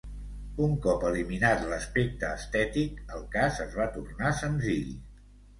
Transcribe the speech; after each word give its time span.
Un 0.67 0.71
cop 0.85 1.03
eliminat 1.09 1.61
l'aspecte 1.73 2.31
estètic, 2.39 2.97
el 3.19 3.29
cas 3.37 3.63
es 3.67 3.79
va 3.83 3.89
tornar 3.99 4.37
senzill. 4.45 4.93